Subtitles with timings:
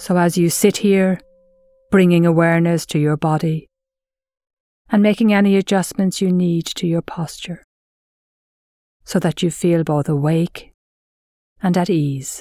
[0.00, 1.20] So as you sit here,
[1.90, 3.68] bringing awareness to your body
[4.88, 7.62] and making any adjustments you need to your posture
[9.04, 10.72] so that you feel both awake
[11.62, 12.40] and at ease.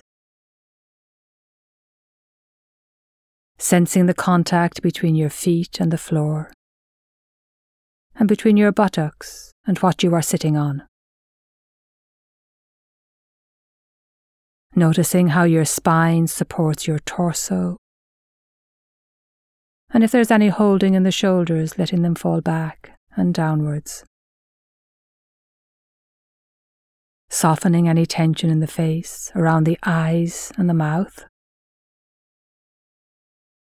[3.57, 6.53] Sensing the contact between your feet and the floor,
[8.15, 10.88] and between your buttocks and what you are sitting on.
[14.75, 17.77] Noticing how your spine supports your torso
[19.91, 24.03] and if there's any holding in the shoulders, letting them fall back and downwards.
[27.29, 31.25] Softening any tension in the face, around the eyes and the mouth.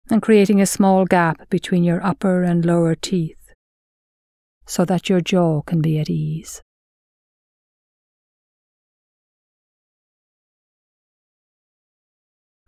[0.10, 3.54] And creating a small gap between your upper and lower teeth
[4.68, 6.62] so that your jaw can be at ease.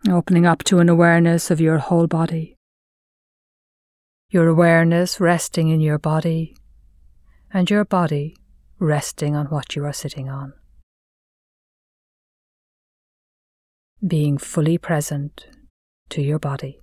[0.08, 2.58] Opening up to an awareness of your whole body
[4.30, 6.54] your awareness resting in your body,
[7.50, 8.36] and your body
[8.78, 10.52] resting on what you are sitting on.
[14.06, 15.46] Being fully present
[16.10, 16.78] to your body.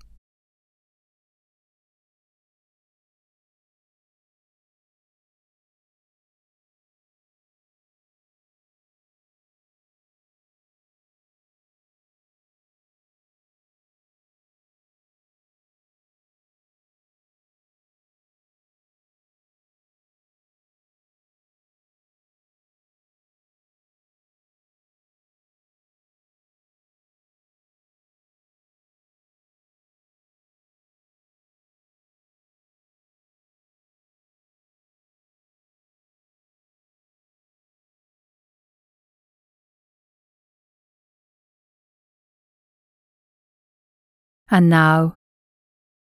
[44.50, 45.16] And now,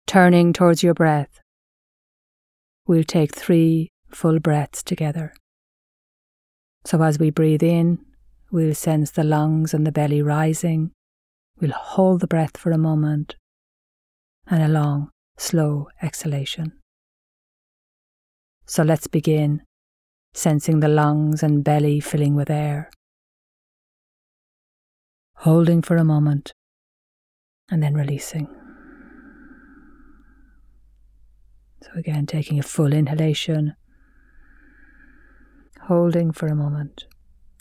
[0.07, 1.41] turning towards your breath,
[2.87, 5.33] we'll take three full breaths together.
[6.85, 7.99] So as we breathe in,
[8.51, 10.93] we'll sense the lungs and the belly rising.
[11.61, 13.37] We'll hold the breath for a moment
[14.47, 16.73] and a long, slow exhalation.
[18.67, 19.63] So let's begin
[20.35, 22.91] sensing the lungs and belly filling with air.
[25.37, 26.53] Holding for a moment
[27.71, 28.49] and then releasing.
[31.82, 33.75] So, again, taking a full inhalation,
[35.82, 37.06] holding for a moment,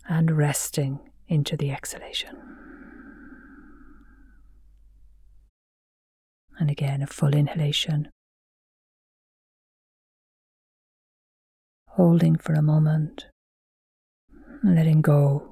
[0.08, 2.38] and resting into the exhalation.
[6.58, 8.10] And again, a full inhalation,
[11.90, 13.28] holding for a moment,
[14.64, 15.52] letting go,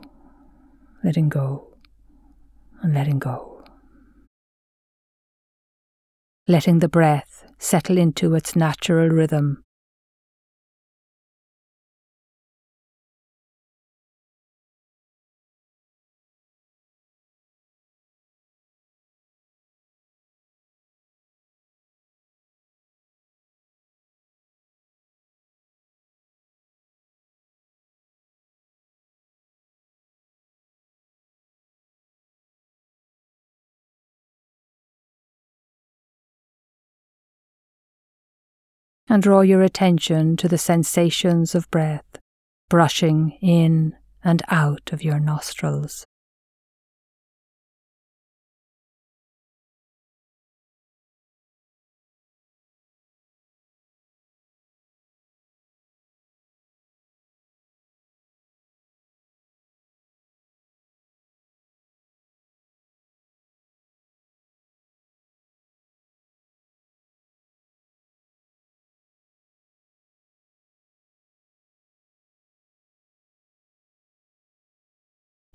[1.03, 1.67] letting go,
[2.81, 3.52] and letting go
[6.47, 9.63] letting the breath settle into its natural rhythm.
[39.13, 42.17] And draw your attention to the sensations of breath
[42.67, 46.03] brushing in and out of your nostrils.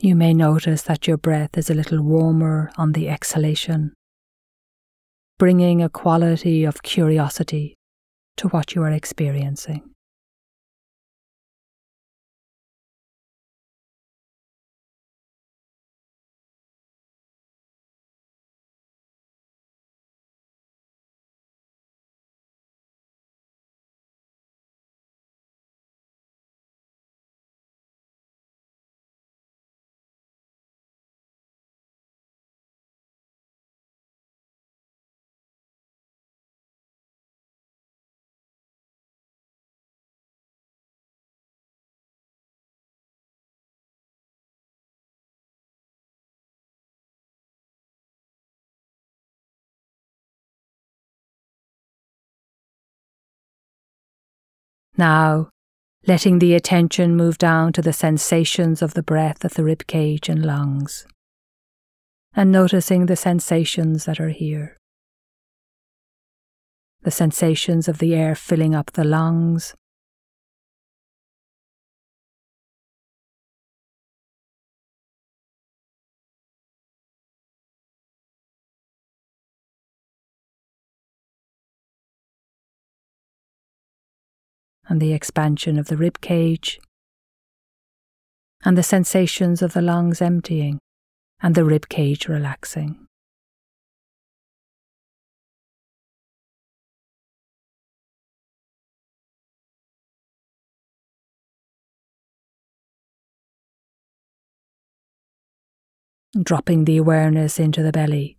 [0.00, 3.94] You may notice that your breath is a little warmer on the exhalation,
[5.38, 7.74] bringing a quality of curiosity
[8.36, 9.90] to what you are experiencing.
[54.98, 55.50] Now,
[56.08, 60.28] letting the attention move down to the sensations of the breath at the rib cage
[60.28, 61.06] and lungs,
[62.34, 64.76] and noticing the sensations that are here.
[67.02, 69.74] The sensations of the air filling up the lungs
[84.88, 86.80] and the expansion of the rib cage,
[88.64, 90.78] and the sensations of the lungs emptying
[91.40, 93.04] and the rib cage relaxing.
[106.42, 108.37] Dropping the awareness into the belly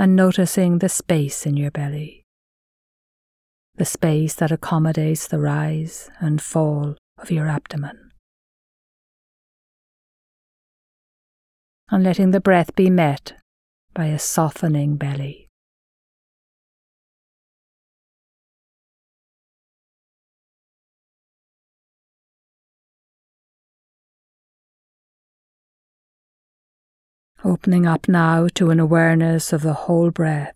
[0.00, 2.24] and noticing the space in your belly,
[3.74, 8.10] the space that accommodates the rise and fall of your abdomen.
[11.90, 13.34] And letting the breath be met
[13.92, 15.49] by a softening belly.
[27.44, 30.54] Opening up now to an awareness of the whole breath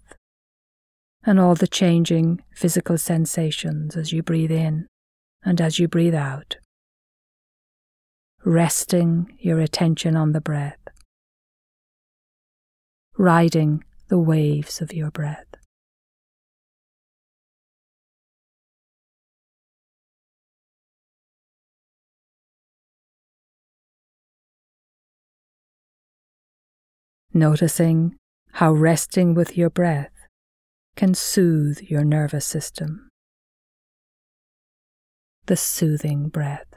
[1.24, 4.86] and all the changing physical sensations as you breathe in
[5.44, 6.56] and as you breathe out.
[8.44, 10.78] Resting your attention on the breath,
[13.16, 15.53] riding the waves of your breath.
[27.34, 28.16] Noticing
[28.52, 30.12] how resting with your breath
[30.96, 33.08] can soothe your nervous system.
[35.46, 36.73] The soothing breath.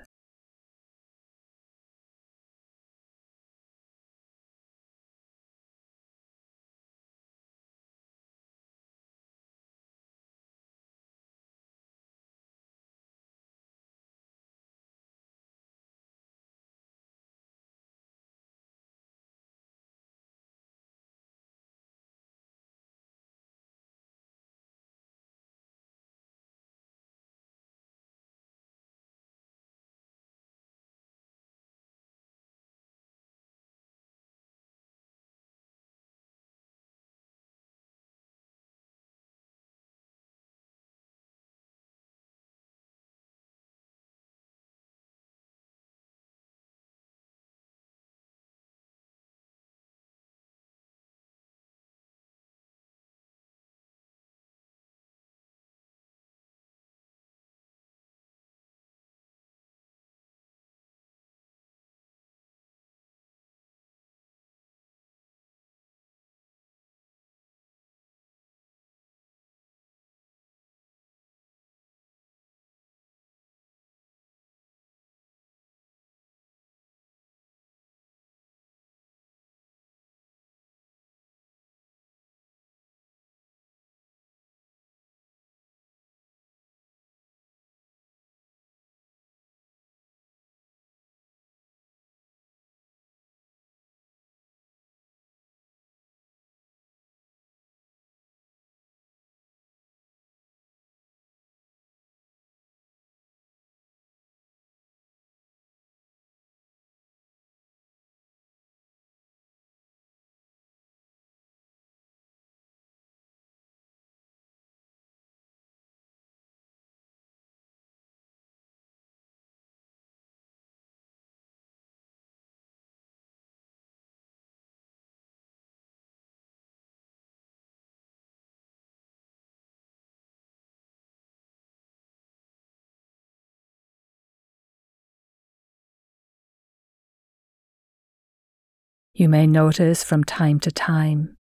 [139.19, 141.38] You may notice from time to time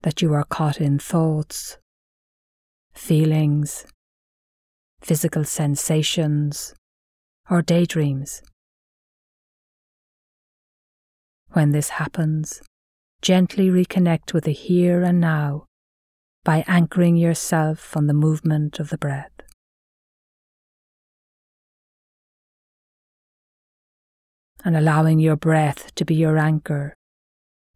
[0.00, 1.76] that you are caught in thoughts,
[2.94, 3.84] feelings,
[5.02, 6.74] physical sensations,
[7.50, 8.40] or daydreams.
[11.52, 12.62] When this happens,
[13.20, 15.66] gently reconnect with the here and now
[16.42, 19.30] by anchoring yourself on the movement of the breath.
[24.62, 26.94] and allowing your breath to be your anchor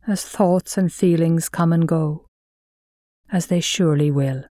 [0.06, 2.26] as thoughts and feelings come and go,
[3.30, 4.44] as they surely will.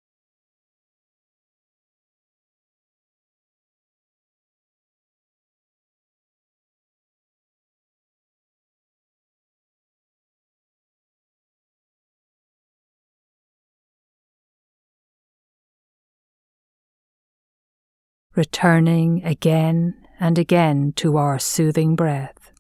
[18.37, 22.53] returning again and again to our soothing breath.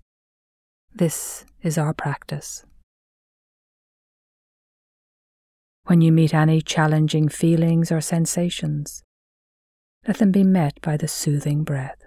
[0.95, 2.65] This is our practice.
[5.85, 9.03] When you meet any challenging feelings or sensations,
[10.07, 12.00] let them be met by the soothing breath.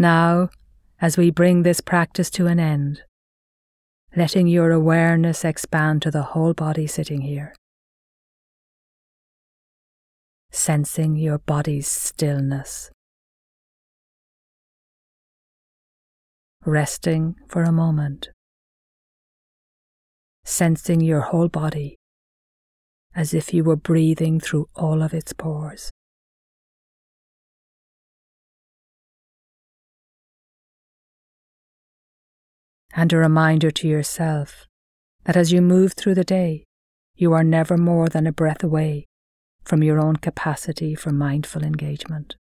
[0.00, 0.48] Now,
[0.98, 3.02] as we bring this practice to an end,
[4.16, 7.54] letting your awareness expand to the whole body sitting here,
[10.50, 12.90] sensing your body's stillness,
[16.64, 18.30] resting for a moment,
[20.46, 21.98] sensing your whole body
[23.14, 25.90] as if you were breathing through all of its pores.
[32.94, 34.66] And a reminder to yourself
[35.24, 36.64] that as you move through the day,
[37.14, 39.06] you are never more than a breath away
[39.64, 42.36] from your own capacity for mindful engagement.